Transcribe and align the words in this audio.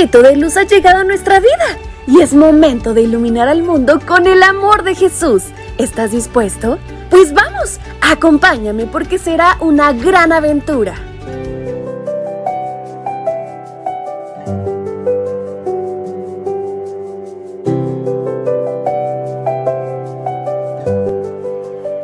poquito 0.00 0.22
de 0.22 0.34
luz 0.34 0.56
ha 0.56 0.62
llegado 0.62 1.00
a 1.00 1.04
nuestra 1.04 1.40
vida 1.40 1.78
y 2.06 2.22
es 2.22 2.32
momento 2.32 2.94
de 2.94 3.02
iluminar 3.02 3.48
al 3.48 3.62
mundo 3.62 4.00
con 4.06 4.26
el 4.26 4.42
amor 4.42 4.82
de 4.82 4.94
Jesús. 4.94 5.42
¿Estás 5.76 6.12
dispuesto? 6.12 6.78
Pues 7.10 7.34
vamos, 7.34 7.78
acompáñame 8.00 8.86
porque 8.86 9.18
será 9.18 9.58
una 9.60 9.92
gran 9.92 10.32
aventura. 10.32 10.94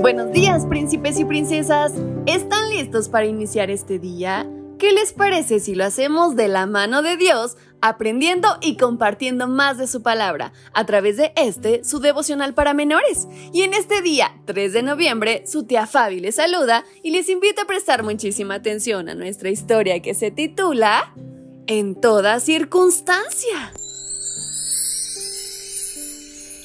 Buenos 0.00 0.32
días, 0.32 0.64
príncipes 0.64 1.20
y 1.20 1.26
princesas. 1.26 1.92
¿Están 2.24 2.70
listos 2.70 3.10
para 3.10 3.26
iniciar 3.26 3.68
este 3.68 3.98
día? 3.98 4.46
¿Qué 4.82 4.90
les 4.90 5.12
parece 5.12 5.60
si 5.60 5.76
lo 5.76 5.84
hacemos 5.84 6.34
de 6.34 6.48
la 6.48 6.66
mano 6.66 7.02
de 7.02 7.16
Dios, 7.16 7.56
aprendiendo 7.80 8.48
y 8.60 8.76
compartiendo 8.76 9.46
más 9.46 9.78
de 9.78 9.86
su 9.86 10.02
palabra 10.02 10.52
a 10.74 10.84
través 10.86 11.16
de 11.16 11.32
este, 11.36 11.84
su 11.84 12.00
devocional 12.00 12.52
para 12.52 12.74
menores? 12.74 13.28
Y 13.52 13.62
en 13.62 13.74
este 13.74 14.02
día, 14.02 14.34
3 14.44 14.72
de 14.72 14.82
noviembre, 14.82 15.44
su 15.46 15.62
tía 15.66 15.86
Fabi 15.86 16.18
les 16.18 16.34
saluda 16.34 16.84
y 17.00 17.12
les 17.12 17.28
invita 17.28 17.62
a 17.62 17.66
prestar 17.66 18.02
muchísima 18.02 18.54
atención 18.54 19.08
a 19.08 19.14
nuestra 19.14 19.50
historia 19.50 20.02
que 20.02 20.14
se 20.14 20.32
titula 20.32 21.14
En 21.68 21.94
toda 21.94 22.40
circunstancia. 22.40 23.72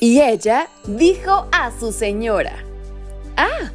Y 0.00 0.20
ella 0.20 0.68
dijo 0.84 1.46
a 1.52 1.70
su 1.78 1.92
señora, 1.92 2.64
Ah, 3.36 3.70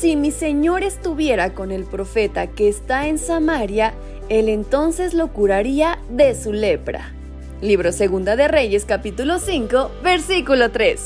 si 0.00 0.14
mi 0.14 0.30
señor 0.30 0.84
estuviera 0.84 1.54
con 1.54 1.72
el 1.72 1.84
profeta 1.84 2.46
que 2.46 2.68
está 2.68 3.08
en 3.08 3.18
Samaria, 3.18 3.94
él 4.28 4.48
entonces 4.48 5.12
lo 5.12 5.32
curaría 5.32 5.98
de 6.08 6.40
su 6.40 6.52
lepra. 6.52 7.12
Libro 7.60 7.90
Segunda 7.90 8.36
de 8.36 8.46
Reyes 8.46 8.84
capítulo 8.84 9.40
5, 9.40 9.90
versículo 10.04 10.70
3. 10.70 11.00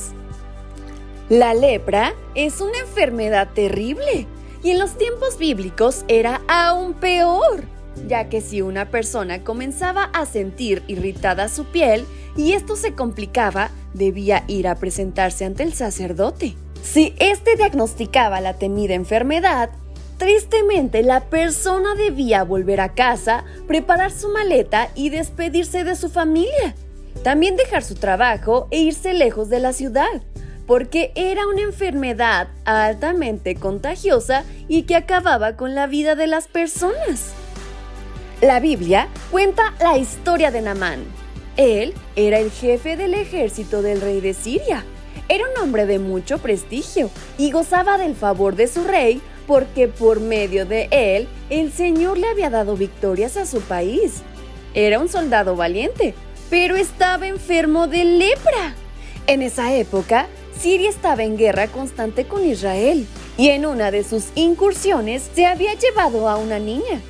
La 1.31 1.55
lepra 1.55 2.13
es 2.35 2.61
una 2.61 2.79
enfermedad 2.81 3.49
terrible 3.55 4.27
y 4.63 4.73
en 4.73 4.79
los 4.79 4.99
tiempos 4.99 5.39
bíblicos 5.39 6.05
era 6.09 6.43
aún 6.47 6.93
peor, 6.93 7.65
ya 8.07 8.29
que 8.29 8.43
si 8.43 8.61
una 8.61 8.91
persona 8.91 9.43
comenzaba 9.43 10.05
a 10.13 10.27
sentir 10.27 10.83
irritada 10.87 11.49
su 11.49 11.65
piel 11.65 12.05
y 12.37 12.53
esto 12.53 12.77
se 12.77 12.93
complicaba, 12.93 13.71
debía 13.95 14.45
ir 14.49 14.69
a 14.69 14.75
presentarse 14.75 15.47
ante 15.47 15.63
el 15.63 15.73
sacerdote. 15.73 16.57
Si 16.83 17.15
este 17.21 17.57
diagnosticaba 17.57 18.41
la 18.41 18.55
temida 18.55 18.95
enfermedad, 18.95 19.71
tristemente 20.19 21.03
la 21.03 21.21
persona 21.21 21.95
debía 21.95 22.43
volver 22.43 22.81
a 22.81 22.93
casa, 22.93 23.45
preparar 23.69 24.11
su 24.11 24.29
maleta 24.29 24.89
y 24.95 25.09
despedirse 25.09 25.85
de 25.85 25.95
su 25.95 26.11
familia. 26.11 26.75
También 27.23 27.57
dejar 27.57 27.85
su 27.85 27.95
trabajo 27.95 28.67
e 28.71 28.81
irse 28.81 29.15
lejos 29.15 29.49
de 29.49 29.61
la 29.61 29.73
ciudad, 29.73 30.23
porque 30.67 31.13
era 31.15 31.47
una 31.47 31.63
enfermedad 31.63 32.49
altamente 32.65 33.55
contagiosa 33.55 34.45
y 34.69 34.83
que 34.83 34.97
acababa 34.97 35.57
con 35.57 35.77
la 35.77 35.87
vida 35.87 36.17
de 36.17 36.27
las 36.27 36.49
personas. 36.49 37.33
La 38.41 38.59
Biblia 38.59 39.09
cuenta 39.31 39.73
la 39.81 39.99
historia 39.99 40.51
de 40.51 40.63
Namán. 40.63 41.05
Él 41.57 41.95
era 42.17 42.39
el 42.39 42.51
jefe 42.51 42.97
del 42.97 43.15
ejército 43.15 43.83
del 43.83 44.01
rey 44.01 44.21
de 44.21 44.35
Siria 44.35 44.85
era 45.33 45.47
un 45.49 45.63
hombre 45.63 45.87
de 45.87 45.99
mucho 45.99 46.37
prestigio 46.37 47.11
y 47.39 47.51
gozaba 47.53 47.97
del 47.97 48.15
favor 48.15 48.55
de 48.55 48.69
su 48.69 48.85
rey 48.85 49.23
porque 49.47 49.89
por 49.89 50.21
medio 50.21 50.67
de 50.67 50.89
él 50.91 51.27
el 51.49 51.73
Señor 51.73 52.19
le 52.19 52.29
había 52.29 52.51
dado 52.51 52.77
victorias 52.77 53.39
a 53.39 53.47
su 53.47 53.63
país. 53.63 54.21
Era 54.75 54.99
un 54.99 55.09
soldado 55.09 55.57
valiente, 55.57 56.15
pero 56.51 56.77
estaba 56.77 57.27
enfermo 57.27 57.87
de 57.87 58.05
lepra. 58.05 58.75
En 59.27 59.41
esa 59.41 59.73
época, 59.75 60.27
Siria 60.61 60.91
estaba 60.91 61.23
en 61.23 61.39
guerra 61.39 61.67
constante 61.69 62.27
con 62.27 62.47
Israel 62.47 63.07
y 63.39 63.49
en 63.49 63.65
una 63.65 63.91
de 63.91 64.05
sus 64.05 64.27
incursiones 64.35 65.31
se 65.35 65.47
había 65.47 65.73
llevado 65.73 66.29
a 66.29 66.37
una 66.37 66.59
niña, 66.59 67.01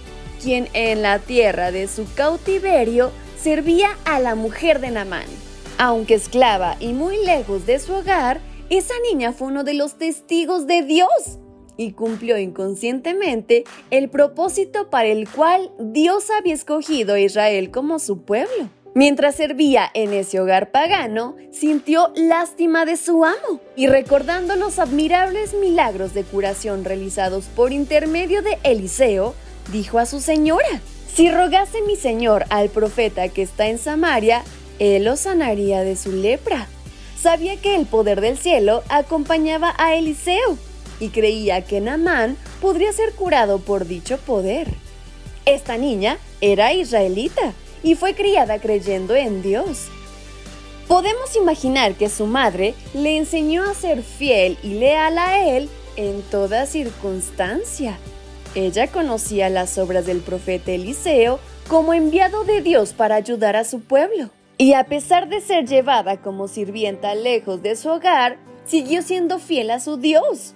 quien 0.40 0.68
en 0.74 1.02
la 1.02 1.18
tierra 1.18 1.72
de 1.72 1.88
su 1.88 2.06
cautiverio 2.14 3.10
servía 3.42 3.98
a 4.04 4.20
la 4.20 4.36
mujer 4.36 4.78
de 4.78 4.92
Namán. 4.92 5.51
Aunque 5.78 6.14
esclava 6.14 6.76
y 6.80 6.92
muy 6.92 7.24
lejos 7.24 7.66
de 7.66 7.78
su 7.78 7.92
hogar, 7.92 8.40
esa 8.70 8.94
niña 9.10 9.32
fue 9.32 9.48
uno 9.48 9.64
de 9.64 9.74
los 9.74 9.98
testigos 9.98 10.66
de 10.66 10.82
Dios 10.82 11.38
y 11.76 11.92
cumplió 11.92 12.38
inconscientemente 12.38 13.64
el 13.90 14.08
propósito 14.08 14.90
para 14.90 15.08
el 15.08 15.28
cual 15.28 15.70
Dios 15.78 16.30
había 16.30 16.54
escogido 16.54 17.14
a 17.14 17.20
Israel 17.20 17.70
como 17.70 17.98
su 17.98 18.22
pueblo. 18.22 18.68
Mientras 18.94 19.36
servía 19.36 19.90
en 19.94 20.12
ese 20.12 20.38
hogar 20.38 20.70
pagano, 20.70 21.34
sintió 21.50 22.12
lástima 22.14 22.84
de 22.84 22.98
su 22.98 23.24
amo 23.24 23.60
y 23.74 23.86
recordando 23.86 24.54
los 24.54 24.78
admirables 24.78 25.54
milagros 25.54 26.12
de 26.12 26.24
curación 26.24 26.84
realizados 26.84 27.46
por 27.46 27.72
intermedio 27.72 28.42
de 28.42 28.58
Eliseo, 28.64 29.34
dijo 29.72 29.98
a 29.98 30.04
su 30.04 30.20
señora, 30.20 30.82
si 31.14 31.30
rogase 31.30 31.80
mi 31.82 31.96
señor 31.96 32.44
al 32.50 32.68
profeta 32.68 33.28
que 33.28 33.42
está 33.42 33.68
en 33.68 33.78
Samaria, 33.78 34.42
él 34.78 35.04
lo 35.04 35.16
sanaría 35.16 35.82
de 35.82 35.96
su 35.96 36.12
lepra. 36.12 36.68
Sabía 37.20 37.56
que 37.56 37.76
el 37.76 37.86
poder 37.86 38.20
del 38.20 38.36
cielo 38.36 38.82
acompañaba 38.88 39.74
a 39.78 39.94
Eliseo 39.94 40.58
y 40.98 41.08
creía 41.08 41.62
que 41.62 41.80
Naamán 41.80 42.36
podría 42.60 42.92
ser 42.92 43.12
curado 43.12 43.58
por 43.58 43.86
dicho 43.86 44.18
poder. 44.18 44.68
Esta 45.44 45.76
niña 45.76 46.18
era 46.40 46.72
israelita 46.72 47.52
y 47.82 47.94
fue 47.94 48.14
criada 48.14 48.58
creyendo 48.58 49.14
en 49.14 49.42
Dios. 49.42 49.88
Podemos 50.88 51.36
imaginar 51.36 51.94
que 51.94 52.08
su 52.08 52.26
madre 52.26 52.74
le 52.94 53.16
enseñó 53.16 53.64
a 53.64 53.74
ser 53.74 54.02
fiel 54.02 54.58
y 54.62 54.74
leal 54.74 55.18
a 55.18 55.48
él 55.48 55.68
en 55.96 56.22
toda 56.22 56.66
circunstancia. 56.66 57.98
Ella 58.54 58.88
conocía 58.88 59.48
las 59.48 59.78
obras 59.78 60.06
del 60.06 60.20
profeta 60.20 60.72
Eliseo 60.72 61.40
como 61.68 61.94
enviado 61.94 62.44
de 62.44 62.60
Dios 62.60 62.92
para 62.92 63.14
ayudar 63.14 63.56
a 63.56 63.64
su 63.64 63.80
pueblo. 63.80 64.30
Y 64.62 64.74
a 64.74 64.84
pesar 64.84 65.28
de 65.28 65.40
ser 65.40 65.66
llevada 65.66 66.18
como 66.18 66.46
sirvienta 66.46 67.16
lejos 67.16 67.62
de 67.62 67.74
su 67.74 67.88
hogar, 67.88 68.38
siguió 68.64 69.02
siendo 69.02 69.40
fiel 69.40 69.72
a 69.72 69.80
su 69.80 69.96
Dios. 69.96 70.54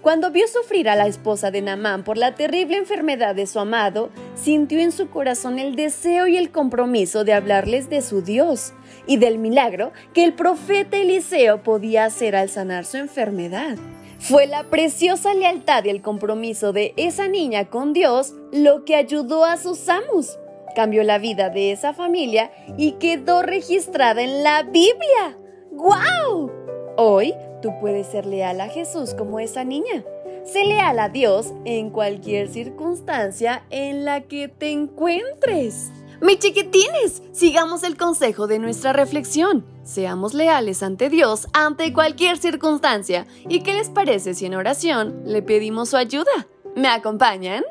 Cuando 0.00 0.30
vio 0.30 0.46
sufrir 0.48 0.88
a 0.88 0.96
la 0.96 1.06
esposa 1.06 1.50
de 1.50 1.60
Namán 1.60 2.02
por 2.02 2.16
la 2.16 2.34
terrible 2.34 2.78
enfermedad 2.78 3.34
de 3.34 3.46
su 3.46 3.60
amado, 3.60 4.08
sintió 4.34 4.80
en 4.80 4.90
su 4.90 5.10
corazón 5.10 5.58
el 5.58 5.76
deseo 5.76 6.26
y 6.28 6.38
el 6.38 6.50
compromiso 6.50 7.24
de 7.24 7.34
hablarles 7.34 7.90
de 7.90 8.00
su 8.00 8.22
Dios 8.22 8.72
y 9.06 9.18
del 9.18 9.36
milagro 9.36 9.92
que 10.14 10.24
el 10.24 10.32
profeta 10.32 10.96
Eliseo 10.96 11.62
podía 11.62 12.06
hacer 12.06 12.34
al 12.34 12.48
sanar 12.48 12.86
su 12.86 12.96
enfermedad. 12.96 13.76
Fue 14.18 14.46
la 14.46 14.64
preciosa 14.64 15.34
lealtad 15.34 15.84
y 15.84 15.90
el 15.90 16.00
compromiso 16.00 16.72
de 16.72 16.94
esa 16.96 17.28
niña 17.28 17.68
con 17.68 17.92
Dios 17.92 18.32
lo 18.50 18.86
que 18.86 18.96
ayudó 18.96 19.44
a 19.44 19.58
sus 19.58 19.90
amos 19.90 20.38
cambió 20.74 21.02
la 21.02 21.18
vida 21.18 21.50
de 21.50 21.72
esa 21.72 21.92
familia 21.92 22.50
y 22.76 22.92
quedó 22.92 23.42
registrada 23.42 24.22
en 24.22 24.42
la 24.42 24.62
Biblia. 24.62 25.38
¡Guau! 25.70 26.50
Hoy 26.96 27.34
tú 27.62 27.70
puedes 27.80 28.06
ser 28.06 28.26
leal 28.26 28.60
a 28.60 28.68
Jesús 28.68 29.14
como 29.14 29.40
esa 29.40 29.64
niña. 29.64 30.04
Sé 30.44 30.64
leal 30.64 30.98
a 30.98 31.08
Dios 31.08 31.52
en 31.64 31.90
cualquier 31.90 32.48
circunstancia 32.48 33.64
en 33.70 34.04
la 34.04 34.22
que 34.22 34.48
te 34.48 34.70
encuentres. 34.70 35.90
Mi 36.20 36.38
chiquitines, 36.38 37.22
sigamos 37.32 37.82
el 37.82 37.96
consejo 37.96 38.46
de 38.46 38.58
nuestra 38.58 38.92
reflexión. 38.92 39.64
Seamos 39.82 40.34
leales 40.34 40.82
ante 40.82 41.10
Dios 41.10 41.48
ante 41.52 41.92
cualquier 41.92 42.38
circunstancia. 42.38 43.26
¿Y 43.48 43.60
qué 43.60 43.74
les 43.74 43.88
parece 43.88 44.34
si 44.34 44.46
en 44.46 44.54
oración 44.54 45.22
le 45.24 45.42
pedimos 45.42 45.90
su 45.90 45.96
ayuda? 45.96 46.30
¿Me 46.76 46.88
acompañan? 46.88 47.64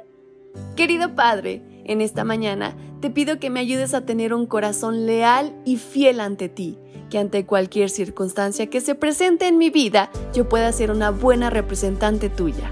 Querido 0.75 1.16
Padre, 1.16 1.61
en 1.85 2.01
esta 2.01 2.23
mañana 2.23 2.75
te 3.01 3.09
pido 3.09 3.39
que 3.39 3.49
me 3.49 3.59
ayudes 3.59 3.93
a 3.93 4.05
tener 4.05 4.33
un 4.33 4.45
corazón 4.45 5.05
leal 5.05 5.53
y 5.66 5.78
fiel 5.78 6.19
ante 6.19 6.49
ti, 6.49 6.78
que 7.09 7.17
ante 7.17 7.45
cualquier 7.45 7.89
circunstancia 7.89 8.67
que 8.67 8.81
se 8.81 8.95
presente 8.95 9.47
en 9.47 9.57
mi 9.57 9.69
vida 9.69 10.09
yo 10.33 10.47
pueda 10.47 10.72
ser 10.72 10.91
una 10.91 11.11
buena 11.11 11.49
representante 11.49 12.29
tuya. 12.29 12.72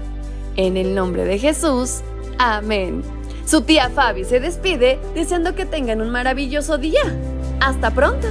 En 0.56 0.76
el 0.76 0.94
nombre 0.94 1.24
de 1.24 1.38
Jesús, 1.38 2.00
amén. 2.38 3.02
Su 3.46 3.62
tía 3.62 3.90
Fabi 3.90 4.24
se 4.24 4.38
despide 4.38 4.98
deseando 5.14 5.54
que 5.54 5.66
tengan 5.66 6.00
un 6.00 6.10
maravilloso 6.10 6.78
día. 6.78 7.02
Hasta 7.60 7.90
pronto. 7.90 8.28